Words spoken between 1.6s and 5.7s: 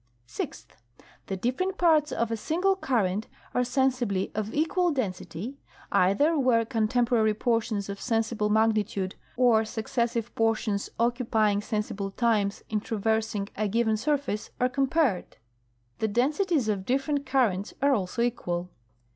parts of a single current are sensibly of equal density,